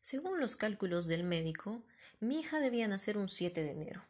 [0.00, 1.84] Según los cálculos del médico,
[2.20, 4.02] mi hija debía nacer un 7 de enero.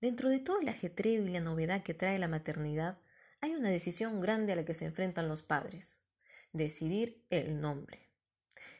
[0.00, 2.98] Dentro de todo el ajetreo y la novedad que trae la maternidad,
[3.40, 6.00] hay una decisión grande a la que se enfrentan los padres.
[6.52, 8.08] Decidir el nombre.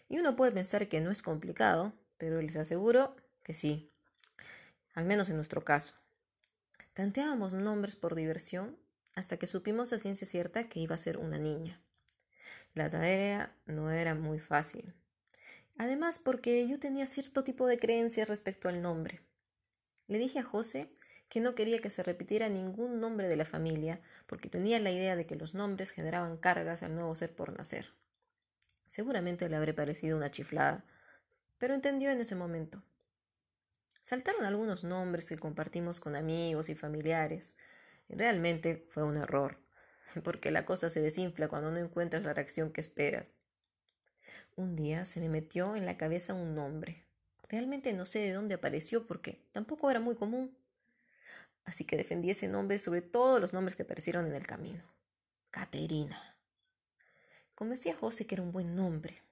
[0.09, 3.93] Y uno puede pensar que no es complicado, pero les aseguro que sí.
[4.95, 5.95] Al menos en nuestro caso.
[6.95, 8.77] Tanteábamos nombres por diversión
[9.15, 11.81] hasta que supimos a ciencia cierta que iba a ser una niña.
[12.75, 14.95] La tarea no era muy fácil.
[15.77, 19.21] Además, porque yo tenía cierto tipo de creencias respecto al nombre.
[20.07, 20.91] Le dije a José
[21.29, 25.17] que no quería que se repitiera ningún nombre de la familia, porque tenía la idea
[25.17, 27.87] de que los nombres generaban cargas al nuevo ser por nacer.
[28.87, 30.85] Seguramente le habré parecido una chiflada,
[31.57, 32.83] pero entendió en ese momento.
[34.03, 37.57] Saltaron algunos nombres que compartimos con amigos y familiares.
[38.09, 39.59] Realmente fue un error,
[40.25, 43.41] porque la cosa se desinfla cuando no encuentras la reacción que esperas.
[44.55, 47.07] Un día se me metió en la cabeza un nombre.
[47.49, 50.57] Realmente no sé de dónde apareció porque tampoco era muy común.
[51.65, 54.83] Así que defendí ese nombre sobre todos los nombres que aparecieron en el camino.
[55.51, 56.37] Caterina.
[57.55, 59.23] Convencí a José que era un buen nombre.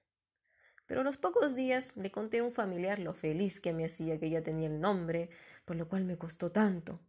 [0.87, 4.19] Pero a los pocos días le conté a un familiar lo feliz que me hacía
[4.19, 5.29] que ella tenía el nombre,
[5.65, 6.99] por lo cual me costó tanto.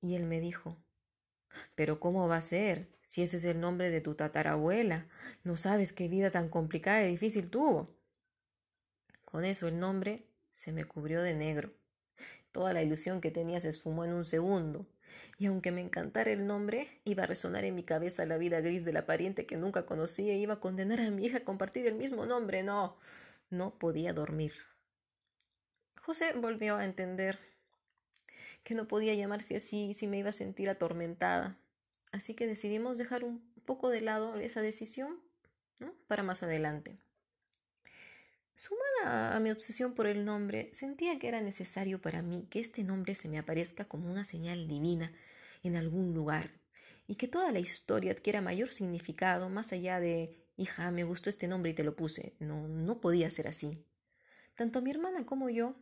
[0.00, 0.76] Y él me dijo,
[1.74, 2.93] pero ¿cómo va a ser?
[3.04, 5.06] Si ese es el nombre de tu tatarabuela,
[5.44, 7.94] no sabes qué vida tan complicada y difícil tuvo.
[9.24, 11.72] Con eso el nombre se me cubrió de negro.
[12.50, 14.86] Toda la ilusión que tenía se esfumó en un segundo.
[15.38, 18.84] Y aunque me encantara el nombre, iba a resonar en mi cabeza la vida gris
[18.84, 21.86] de la pariente que nunca conocía e iba a condenar a mi hija a compartir
[21.86, 22.62] el mismo nombre.
[22.62, 22.96] No,
[23.50, 24.52] no podía dormir.
[26.00, 27.38] José volvió a entender
[28.62, 31.58] que no podía llamarse así si me iba a sentir atormentada.
[32.14, 35.18] Así que decidimos dejar un poco de lado esa decisión
[36.06, 36.96] para más adelante.
[38.54, 42.84] Sumada a mi obsesión por el nombre, sentía que era necesario para mí que este
[42.84, 45.12] nombre se me aparezca como una señal divina
[45.64, 46.52] en algún lugar
[47.08, 51.48] y que toda la historia adquiera mayor significado más allá de hija, me gustó este
[51.48, 52.36] nombre y te lo puse.
[52.38, 53.84] No, no podía ser así.
[54.54, 55.74] Tanto mi hermana como yo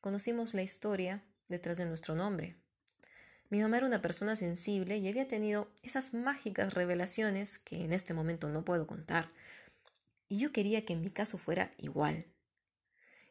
[0.00, 2.56] conocimos la historia detrás de nuestro nombre.
[3.50, 8.12] Mi mamá era una persona sensible y había tenido esas mágicas revelaciones que en este
[8.12, 9.30] momento no puedo contar,
[10.28, 12.26] y yo quería que en mi caso fuera igual.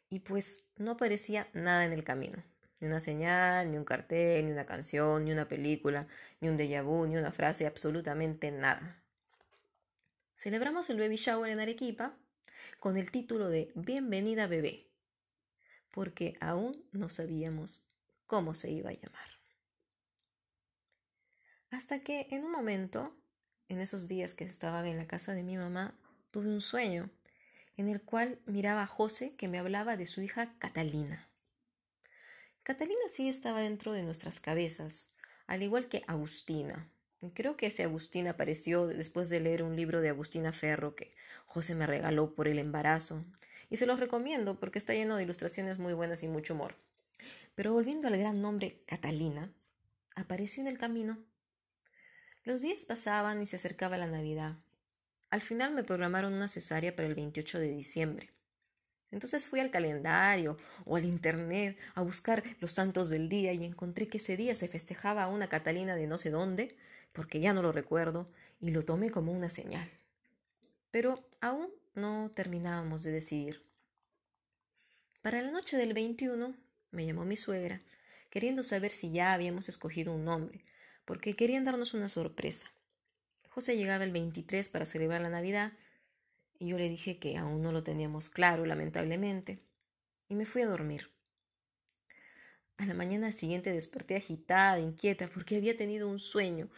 [0.09, 2.44] Y pues no aparecía nada en el camino.
[2.79, 6.07] Ni una señal, ni un cartel, ni una canción, ni una película,
[6.41, 9.01] ni un déjà vu, ni una frase, absolutamente nada.
[10.35, 12.16] Celebramos el baby shower en Arequipa
[12.79, 14.88] con el título de Bienvenida bebé,
[15.91, 17.83] porque aún no sabíamos
[18.27, 19.37] cómo se iba a llamar.
[21.77, 23.15] Hasta que en un momento,
[23.69, 25.93] en esos días que estaba en la casa de mi mamá,
[26.31, 27.11] tuve un sueño
[27.75, 31.29] en el cual miraba a José que me hablaba de su hija Catalina.
[32.63, 35.11] Catalina sí estaba dentro de nuestras cabezas,
[35.45, 36.89] al igual que Agustina.
[37.35, 41.13] Creo que ese Agustina apareció después de leer un libro de Agustina Ferro que
[41.45, 43.23] José me regaló por el embarazo,
[43.69, 46.73] y se los recomiendo porque está lleno de ilustraciones muy buenas y mucho humor.
[47.53, 49.53] Pero volviendo al gran nombre Catalina,
[50.15, 51.19] apareció en el camino.
[52.47, 54.56] Los días pasaban y se acercaba la Navidad.
[55.31, 58.30] Al final me programaron una cesárea para el 28 de diciembre.
[59.12, 64.07] Entonces fui al calendario o al internet a buscar los santos del día y encontré
[64.07, 66.78] que ese día se festejaba a una Catalina de no sé dónde,
[67.12, 68.30] porque ya no lo recuerdo,
[68.62, 69.91] y lo tomé como una señal.
[70.90, 73.62] Pero aún no terminábamos de decidir.
[75.22, 76.56] Para la noche del 21
[76.91, 77.81] me llamó mi suegra,
[78.30, 80.63] queriendo saber si ya habíamos escogido un nombre,
[81.07, 82.69] porque querían darnos una sorpresa.
[83.47, 85.72] José llegaba el 23 para celebrar la Navidad
[86.59, 89.59] y yo le dije que aún no lo teníamos claro, lamentablemente,
[90.28, 91.09] y me fui a dormir.
[92.75, 96.69] A la mañana siguiente desperté agitada, inquieta, porque había tenido un sueño,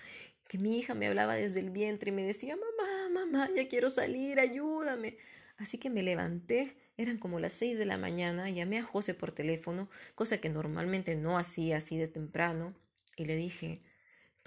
[0.47, 3.89] que mi hija me hablaba desde el vientre y me decía, mamá, mamá, ya quiero
[3.89, 5.17] salir, ayúdame.
[5.57, 9.31] Así que me levanté, eran como las seis de la mañana, llamé a José por
[9.31, 12.75] teléfono, cosa que normalmente no hacía así de temprano,
[13.17, 13.79] y le dije,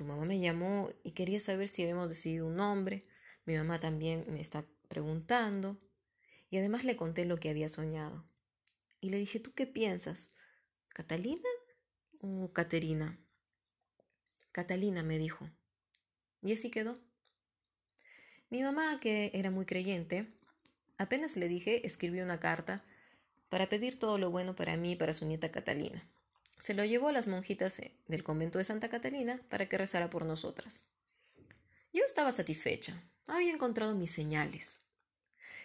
[0.02, 3.06] tu mamá me llamó y quería saber si habíamos decidido un nombre.
[3.44, 5.80] Mi mamá también me está preguntando.
[6.50, 8.24] Y además le conté lo que había soñado.
[9.00, 10.32] Y le dije, ¿tú qué piensas?
[10.88, 11.48] ¿Catalina
[12.18, 13.16] o Caterina?
[14.50, 15.48] Catalina me dijo.
[16.42, 16.98] Y así quedó.
[18.50, 20.26] Mi mamá, que era muy creyente,
[20.98, 22.84] apenas le dije, escribió una carta
[23.48, 26.12] para pedir todo lo bueno para mí y para su nieta Catalina
[26.62, 30.10] se lo llevó a las monjitas eh, del convento de Santa Catalina para que rezara
[30.10, 30.86] por nosotras.
[31.92, 34.80] Yo estaba satisfecha, había encontrado mis señales.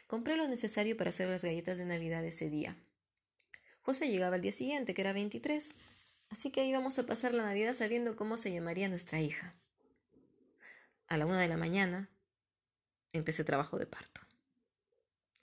[0.08, 2.76] Compré lo necesario para hacer las galletas de Navidad ese día.
[3.84, 5.76] José llegaba el día siguiente, que era 23,
[6.32, 9.54] así que íbamos a pasar la Navidad sabiendo cómo se llamaría nuestra hija.
[11.06, 12.10] A la una de la mañana
[13.14, 14.22] empecé trabajo de parto.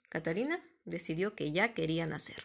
[0.09, 2.43] Catalina decidió que ya quería nacer.